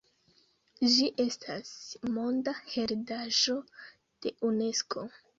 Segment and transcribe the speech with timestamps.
[0.93, 1.73] Ĝi estas
[2.15, 3.57] Monda heredaĵo
[4.25, 5.05] de Unesko.